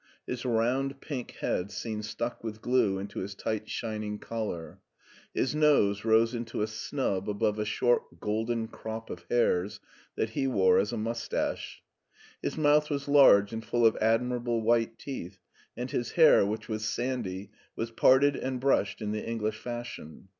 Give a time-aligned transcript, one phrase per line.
[0.25, 4.79] His round, pink head seemed stuck with glue into his tight, shining collar.
[5.31, 9.79] His nose rose into a snub above a short golden crop of hairs
[10.15, 11.83] that he wore as a mus * tache.
[12.41, 15.37] His mouth was large and full of admirable white teeth,
[15.77, 20.29] and his hair, which was sandy, was parted and brushed in the English fashion.